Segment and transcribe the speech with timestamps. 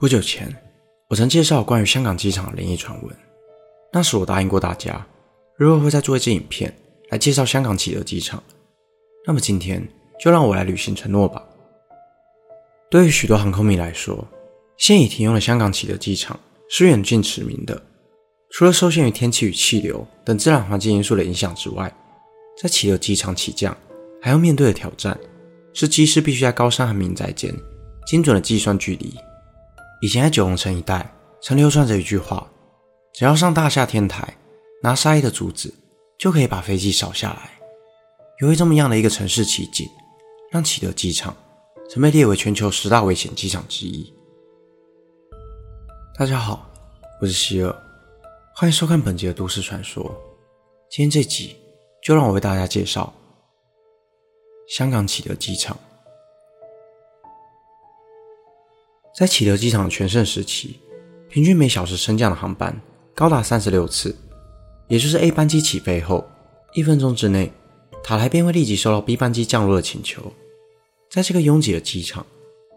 [0.00, 0.52] 不久前，
[1.08, 3.16] 我曾介绍关于香港机场的灵异传闻。
[3.92, 5.06] 那时我答应过大家，
[5.56, 6.74] 日后会再做一支影片
[7.10, 8.42] 来介绍香港启德机场。
[9.24, 9.86] 那么今天
[10.20, 11.42] 就让我来履行承诺吧。
[12.90, 14.26] 对于许多航空迷来说，
[14.76, 16.38] 现已停用的香港启德机场
[16.68, 17.80] 是远近驰名的。
[18.50, 21.90] 除了受限于天气与气流等自然环境因素的影响之外，
[22.60, 23.74] 在启德机场起降
[24.20, 25.16] 还要面对的挑战
[25.72, 27.54] 是机师必须在高山和民宅间
[28.08, 29.14] 精准的计算距离。
[30.04, 31.10] 以前在九龙城一带
[31.40, 32.46] 曾流传着一句话：
[33.14, 34.36] 只要上大厦天台
[34.82, 35.72] 拿沙溢的竹子，
[36.18, 37.58] 就可以把飞机扫下来。
[38.42, 39.88] 由于这么样的一个城市奇景，
[40.50, 41.34] 让启德机场
[41.88, 44.12] 曾被列为全球十大危险机场之一。
[46.18, 46.70] 大家好，
[47.22, 47.74] 我是希尔，
[48.54, 50.04] 欢迎收看本集的都市传说。
[50.90, 51.56] 今天这集
[52.02, 53.10] 就让我为大家介绍
[54.68, 55.74] 香港启德机场。
[59.14, 60.80] 在启德机场全盛时期，
[61.28, 62.74] 平均每小时升降的航班
[63.14, 64.16] 高达三十六次，
[64.88, 66.28] 也就是 A 班机起飞后
[66.74, 67.52] 一分钟之内，
[68.02, 70.32] 塔台便会立即收到 B 班机降落的请求。
[71.08, 72.26] 在这个拥挤的机场，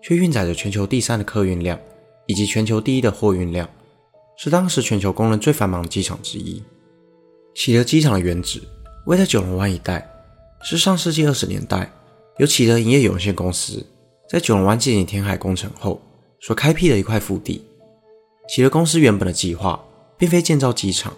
[0.04, 1.80] 却运载着全球第三的客运量
[2.28, 3.68] 以及全球第一的货运量，
[4.38, 6.62] 是当时全球公认最繁忙的机场之一。
[7.56, 8.62] 启德机场的原址
[9.08, 10.08] 位在九龙湾一带，
[10.62, 11.92] 是上世纪二十年代
[12.38, 13.84] 由启德营业有限公司
[14.30, 16.00] 在九龙湾进行填海工程后。
[16.40, 17.66] 所开辟的一块腹地，
[18.48, 19.84] 启德公司原本的计划
[20.18, 21.14] 并非建造机场，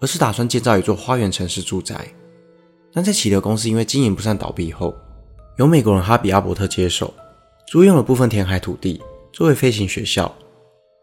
[0.00, 2.08] 而是打算建造一座花园城市住宅。
[2.92, 4.94] 但在启德公司因为经营不善倒闭后，
[5.58, 7.12] 由美国人哈比阿伯特接手，
[7.68, 9.00] 租用了部分填海土地
[9.32, 10.34] 作为飞行学校。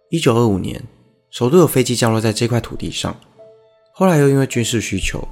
[0.09, 0.83] 一九二五年，
[1.29, 3.15] 首度有飞机降落在这块土地上。
[3.93, 5.25] 后来又因为军事需求，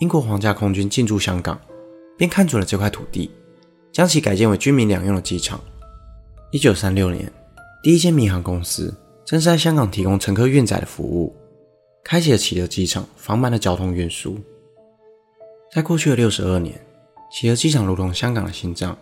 [0.00, 1.60] 英国皇家空军进驻香港，
[2.16, 3.30] 便看准了这块土地，
[3.92, 5.60] 将其改建为军民两用的机场。
[6.50, 7.30] 一九三六年。
[7.82, 11.34] 第一间民航公司正是在香港提供乘客运载的服务，
[12.04, 14.36] 开启了启德机场繁忙的交通运输。
[15.72, 16.78] 在过去的六十二年，
[17.32, 18.94] 启德机场如同香港的心脏，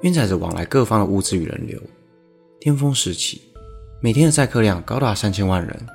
[0.00, 1.78] 运载着往来各方的物资与人流。
[2.58, 3.42] 巅峰时期，
[4.00, 5.86] 每天的载客量高达三千万人。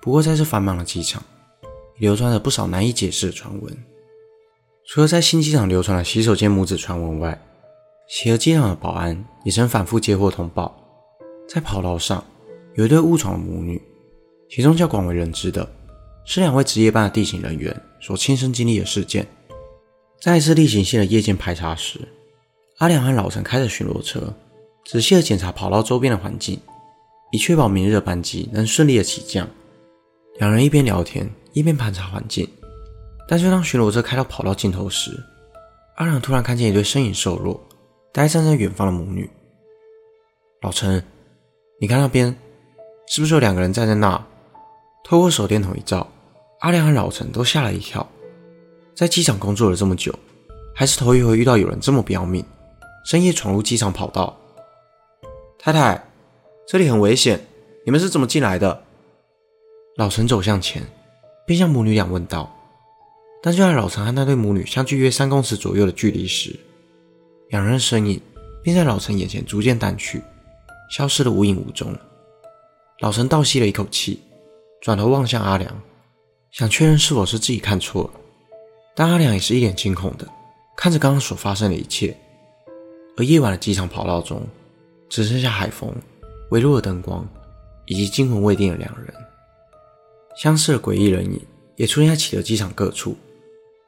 [0.00, 1.20] 不过，在这繁忙的机场，
[1.98, 3.76] 流传着不少难以解释的传闻。
[4.86, 7.36] 除了在新机场流传的洗手间母子传闻外，
[8.08, 10.84] 启德机场的保安也曾反复接获通报。
[11.48, 12.22] 在跑道上
[12.74, 13.80] 有一对误闯的母女，
[14.50, 15.66] 其中较广为人知的
[16.26, 19.26] 是两位值夜班的地勤人员所亲身经历的事件。
[20.20, 21.98] 在一次例行性的夜间排查时，
[22.76, 24.34] 阿良和老陈开着巡逻车，
[24.84, 26.60] 仔细地检查跑道周边的环境，
[27.32, 29.48] 以确保明日的班机能顺利的起降。
[30.38, 32.46] 两人一边聊天一边盘查环境，
[33.26, 35.18] 但就当巡逻车开到跑道尽头时，
[35.96, 37.58] 阿良突然看见一对身影瘦弱、
[38.12, 39.28] 呆站在远方的母女。
[40.60, 41.02] 老陈。
[41.80, 42.34] 你看那边，
[43.06, 44.26] 是不是有两个人站在那？
[45.04, 46.04] 透过手电筒一照，
[46.58, 48.04] 阿良和老陈都吓了一跳。
[48.96, 50.12] 在机场工作了这么久，
[50.74, 52.44] 还是头一回遇到有人这么不要命，
[53.04, 54.36] 深夜闯入机场跑道。
[55.56, 56.04] 太太，
[56.66, 57.46] 这里很危险，
[57.86, 58.82] 你们是怎么进来的？
[59.96, 60.82] 老陈走向前，
[61.46, 62.52] 便向母女俩问道。
[63.40, 66.58] 但就在老陈和那对母女相距约三公尺左右的距离时，
[67.50, 68.20] 两人的身影
[68.64, 70.20] 便在老陈眼前逐渐淡去。
[70.88, 71.94] 消失得无影无踪。
[73.00, 74.20] 老陈倒吸了一口气，
[74.80, 75.80] 转头望向阿良，
[76.50, 78.10] 想确认是否是自己看错了。
[78.94, 80.26] 但阿良也是一脸惊恐的
[80.76, 82.16] 看着刚刚所发生的一切。
[83.16, 84.42] 而夜晚的机场跑道中，
[85.08, 85.94] 只剩下海风、
[86.50, 87.28] 微弱的灯光
[87.86, 89.14] 以及惊魂未定的两人。
[90.36, 91.40] 相似的诡异人影
[91.76, 93.16] 也出现在启德机场各处，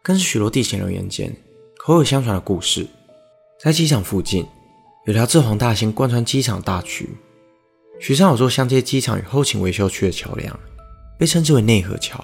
[0.03, 1.35] 更是许多地勤人员间
[1.79, 2.87] 口耳相传的故事。
[3.59, 4.47] 在机场附近。
[5.07, 7.09] 有条自黄大仙贯穿机场大渠，
[7.99, 10.61] 渠上有座相接机场与后勤维修区的桥梁，
[11.19, 12.23] 被称之为内河桥。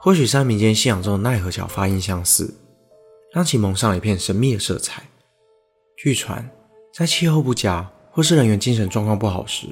[0.00, 2.54] 或许是和民间信仰中的奈何桥发音相似，
[3.32, 5.02] 让其蒙上了一片神秘的色彩。
[5.96, 6.48] 据传，
[6.92, 9.66] 在气候不佳或是人员精神状况不好时，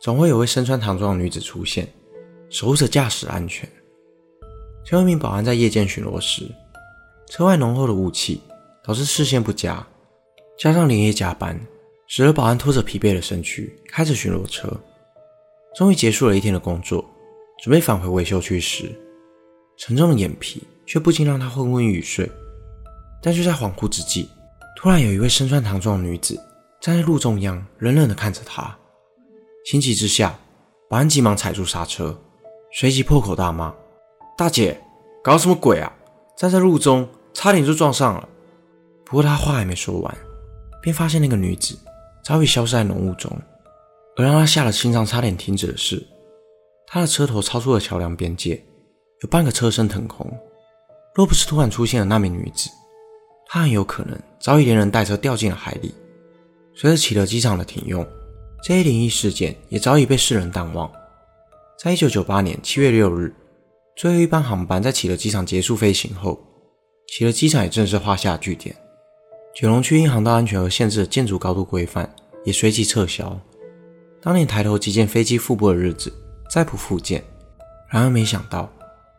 [0.00, 1.88] 总会有位身穿唐装的女子出现，
[2.48, 3.68] 守护着驾驶安全。
[4.84, 6.48] 最后一名保安在夜间巡逻时，
[7.28, 8.40] 车外浓厚的雾气
[8.84, 9.84] 导致视线不佳。
[10.58, 11.58] 加上连夜加班，
[12.06, 14.70] 使得保安拖着疲惫的身躯开着巡逻车，
[15.74, 17.04] 终于结束了一天的工作，
[17.62, 18.90] 准备返回维修区时，
[19.76, 22.30] 沉重的眼皮却不禁让他昏昏欲睡。
[23.22, 24.28] 但就在恍惚之际，
[24.76, 26.38] 突然有一位身穿唐装的女子
[26.80, 28.76] 站在路中央，冷冷地看着他。
[29.66, 30.38] 情急之下，
[30.88, 32.16] 保安急忙踩住刹车，
[32.72, 33.74] 随即破口大骂
[34.36, 34.80] ：“大姐，
[35.22, 35.90] 搞什么鬼啊！
[36.36, 38.28] 站在路中，差点就撞上了。”
[39.04, 40.16] 不过他话还没说完。
[40.84, 41.78] 便发现那个女子
[42.22, 43.34] 早已消失在浓雾中，
[44.18, 46.06] 而让他吓得心脏差点停止的是，
[46.86, 48.62] 他的车头超出了桥梁边界，
[49.22, 50.30] 有半个车身腾空。
[51.14, 52.68] 若不是突然出现的那名女子，
[53.46, 55.94] 他很有可能早已连人带车掉进了海里。
[56.74, 58.06] 随着启德机场的停用，
[58.62, 60.92] 这一灵异事件也早已被世人淡忘。
[61.78, 63.34] 在一九九八年七月六日，
[63.96, 66.38] 最后一班航班在启德机场结束飞行后，
[67.08, 68.76] 启德机场也正式画下句点。
[69.54, 72.12] 九龙区因航道安全而限制建筑高度规范
[72.42, 73.40] 也随即撤销。
[74.20, 76.12] 当年抬头即见飞机腹部的日子
[76.50, 77.22] 再不复见。
[77.88, 78.68] 然而没想到，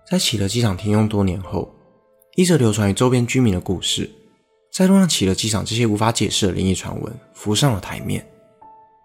[0.09, 1.73] 在启德机场停用多年后，
[2.35, 4.11] 一则流传于周边居民的故事，
[4.73, 8.27] 再度让启德机场这些无法解释的灵异传闻浮上了台面。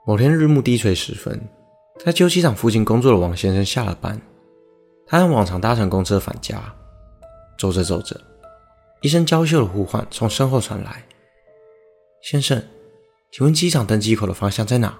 [0.05, 1.41] 某天日暮低垂时分，
[2.05, 4.21] 在旧机场附近工作的王先生下了班，
[5.07, 6.61] 他按往常搭乘公车返家。
[7.57, 8.21] 走着走着，
[9.03, 11.05] 一声娇羞的呼唤从身后传来
[12.23, 12.63] ：“先生，
[13.31, 14.99] 请问机场登机口的方向在哪？”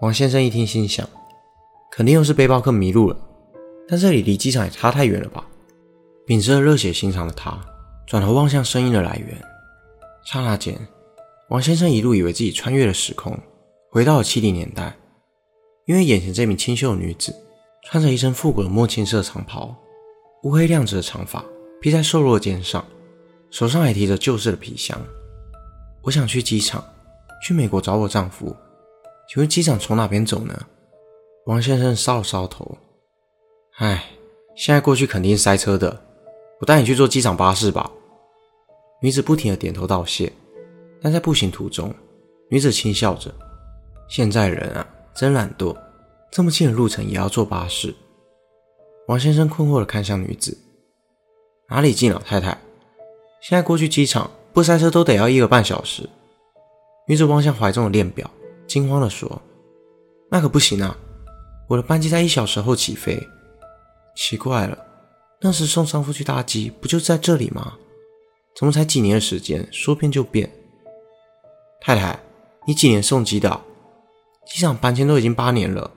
[0.00, 1.08] 王先生一听，心想
[1.92, 3.16] ：“肯定又是背包客迷路了，
[3.86, 5.46] 但这里离机场也差太远了吧？”
[6.26, 7.60] 秉持着热血心肠的他，
[8.06, 9.38] 转头望向声音的来源。
[10.24, 10.78] 刹那间，
[11.50, 13.38] 王先生一度以为自己穿越了时空，
[13.90, 14.96] 回到了七零年代。
[15.84, 17.34] 因为眼前这名清秀的女子，
[17.84, 19.76] 穿着一身复古的墨青色长袍，
[20.44, 21.44] 乌黑亮直的长发
[21.80, 22.84] 披在瘦弱的肩上，
[23.50, 24.98] 手上还提着旧式的皮箱。
[26.04, 26.84] 我想去机场，
[27.40, 28.54] 去美国找我丈夫。
[29.28, 30.66] 请问机场从哪边走呢？
[31.46, 32.76] 王先生搔了搔头，
[33.78, 34.04] 唉，
[34.56, 36.02] 现在过去肯定是塞车的。
[36.60, 37.90] 我带你去坐机场巴士吧。
[39.00, 40.32] 女子不停地点头道谢，
[41.00, 41.94] 但在步行途中，
[42.50, 43.32] 女子轻笑着
[44.08, 45.76] ：“现在人啊，真懒惰，
[46.30, 47.94] 这么近的路程也要坐巴士。”
[49.08, 50.56] 王先生困惑地看向女子
[51.68, 52.56] ：“哪里近，老太太？
[53.40, 56.08] 现在过去机场不塞车都得要一个半小时。”
[57.08, 58.30] 女子望向怀中的链表，
[58.66, 59.42] 惊慌地说
[60.30, 60.96] ：“那可不行啊，
[61.68, 63.28] 我的班机在一小时后起飞。
[64.14, 64.78] 奇怪了。”
[65.44, 67.72] 那时送丈夫去搭机，不就在这里吗？
[68.54, 70.48] 怎么才几年的时间，说变就变？
[71.80, 72.16] 太太，
[72.64, 73.60] 你几年送机的？
[74.46, 75.90] 机场搬迁都已经八年了。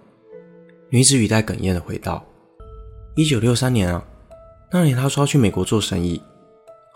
[0.89, 2.25] 女子语带哽咽的回道
[3.15, 4.03] ：“一九六三年啊，
[4.71, 6.19] 那年她说要去美国做生意，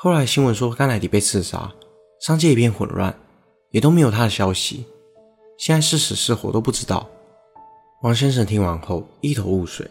[0.01, 1.69] 后来新闻说甘乃迪被刺杀，
[2.21, 3.13] 商界一片混乱，
[3.71, 4.85] 也都没有他的消息。
[5.57, 7.05] 现在是死是活都不知道。”
[8.01, 9.85] 王先生听完后一头雾水。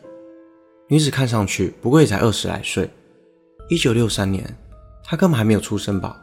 [0.89, 2.89] 女子看上去不过也才二十来岁，
[3.69, 4.43] 一九六三年，
[5.05, 6.19] 她根本还没有出生吧？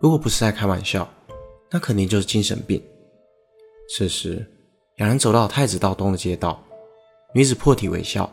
[0.00, 1.06] 如果不是在开玩笑，
[1.70, 2.82] 那肯定就是精神病。
[3.94, 4.50] 此时，
[4.96, 6.58] 两人走到太子道东的街道，
[7.34, 8.32] 女子破涕为笑：“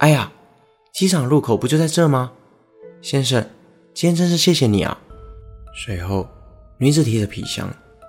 [0.00, 0.30] 哎呀，
[0.92, 2.32] 机场入口不就在这吗？
[3.00, 3.42] 先生，
[3.94, 4.98] 今天真是谢谢你啊！”
[5.84, 6.28] 随后，
[6.78, 7.68] 女子提着皮箱，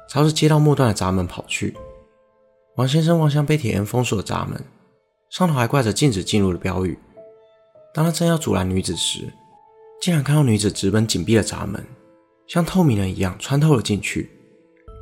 [0.10, 1.76] 朝着街道末端的闸门跑去。
[2.76, 4.64] 王先生望向被铁链封锁的闸门。
[5.30, 6.96] 上头还挂着禁止进入的标语。
[7.92, 9.22] 当他正要阻拦女子时，
[10.00, 11.84] 竟然看到女子直奔紧闭的闸门，
[12.48, 14.30] 像透明人一样穿透了进去。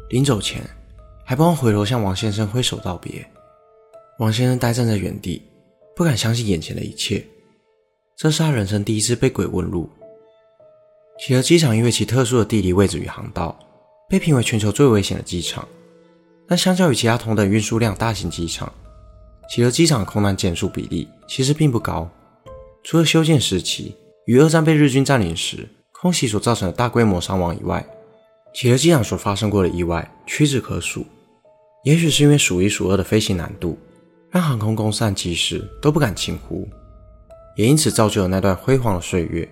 [0.09, 0.61] 临走前，
[1.25, 3.29] 还不忘回头向王先生挥手道别。
[4.19, 5.41] 王先生呆站在原地，
[5.97, 7.25] 不敢相信眼前的一切。
[8.15, 9.89] 这是他人生第一次被鬼问路。
[11.21, 13.55] 企鹅机场因为其特殊的地理位置与航道，
[14.09, 15.67] 被评为全球最危险的机场。
[16.47, 18.73] 但相较于其他同等运输量大型机场，
[19.47, 22.09] 企鹅机场空难件数比例其实并不高，
[22.83, 27.85] 除了修建时期与二战被日军占领时空袭所造成的大规模伤亡以外，
[28.55, 31.05] 企鹅机场所发生过的意外屈指可数。
[31.83, 33.77] 也许是因为数一数二的飞行难度，
[34.31, 36.67] 让航空公司和机师都不敢轻忽，
[37.57, 39.47] 也因此造就了那段辉煌的岁月。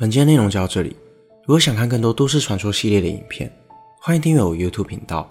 [0.00, 0.96] 本期的内容就到这里，
[1.42, 3.52] 如果想看更多都市传说系列的影片，
[4.00, 5.30] 欢迎订阅我 YouTube 频道。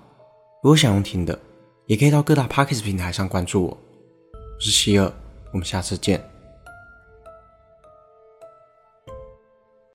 [0.61, 1.39] 如果想用听的，
[1.88, 3.69] 也可以到各大 Podcast 平台上关注我。
[3.69, 5.11] 我是希尔，
[5.51, 6.23] 我们下次见。